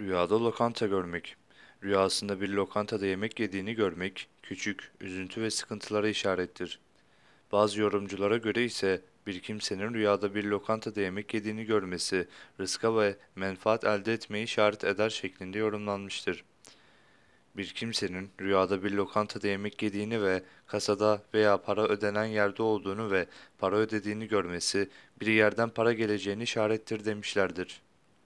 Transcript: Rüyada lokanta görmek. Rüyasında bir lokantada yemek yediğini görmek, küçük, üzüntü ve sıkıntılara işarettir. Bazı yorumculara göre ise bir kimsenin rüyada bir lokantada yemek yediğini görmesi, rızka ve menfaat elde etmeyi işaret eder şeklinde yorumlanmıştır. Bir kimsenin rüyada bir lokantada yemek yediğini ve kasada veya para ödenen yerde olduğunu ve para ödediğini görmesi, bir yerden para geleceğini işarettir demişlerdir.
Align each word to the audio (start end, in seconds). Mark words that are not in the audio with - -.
Rüyada 0.00 0.44
lokanta 0.44 0.86
görmek. 0.86 1.36
Rüyasında 1.82 2.40
bir 2.40 2.48
lokantada 2.48 3.06
yemek 3.06 3.40
yediğini 3.40 3.74
görmek, 3.74 4.28
küçük, 4.42 4.92
üzüntü 5.00 5.42
ve 5.42 5.50
sıkıntılara 5.50 6.08
işarettir. 6.08 6.80
Bazı 7.52 7.80
yorumculara 7.80 8.36
göre 8.36 8.64
ise 8.64 9.02
bir 9.26 9.40
kimsenin 9.40 9.94
rüyada 9.94 10.34
bir 10.34 10.44
lokantada 10.44 11.00
yemek 11.00 11.34
yediğini 11.34 11.64
görmesi, 11.64 12.28
rızka 12.60 12.96
ve 12.96 13.16
menfaat 13.36 13.84
elde 13.84 14.12
etmeyi 14.12 14.44
işaret 14.44 14.84
eder 14.84 15.10
şeklinde 15.10 15.58
yorumlanmıştır. 15.58 16.44
Bir 17.56 17.66
kimsenin 17.66 18.30
rüyada 18.40 18.84
bir 18.84 18.90
lokantada 18.90 19.48
yemek 19.48 19.82
yediğini 19.82 20.22
ve 20.22 20.42
kasada 20.66 21.22
veya 21.34 21.62
para 21.62 21.82
ödenen 21.82 22.24
yerde 22.24 22.62
olduğunu 22.62 23.10
ve 23.10 23.26
para 23.58 23.76
ödediğini 23.76 24.28
görmesi, 24.28 24.88
bir 25.20 25.26
yerden 25.26 25.68
para 25.68 25.92
geleceğini 25.92 26.42
işarettir 26.42 27.04
demişlerdir. 27.04 27.85